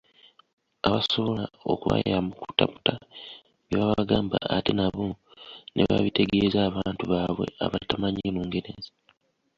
Abasobola 0.87 1.43
okubayamba 1.71 2.33
okutaputa 2.43 2.93
bye 3.67 3.77
babagamba 3.81 4.37
ate 4.55 4.71
nabo 4.77 5.05
ne 5.73 5.83
babitegeeza 5.89 6.59
abantu 6.69 7.03
baabwe 7.11 7.45
abatamanyi 7.65 8.21
Lungereza. 8.35 8.91